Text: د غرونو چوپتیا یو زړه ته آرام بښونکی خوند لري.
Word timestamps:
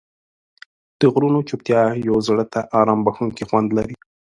د 0.99 1.01
غرونو 1.13 1.39
چوپتیا 1.49 1.81
یو 2.07 2.15
زړه 2.27 2.43
ته 2.53 2.59
آرام 2.79 2.99
بښونکی 3.05 3.43
خوند 3.49 3.69
لري. 3.77 3.95